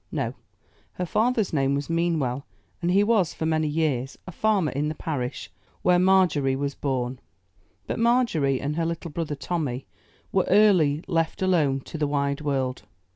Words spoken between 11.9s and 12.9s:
the wide world.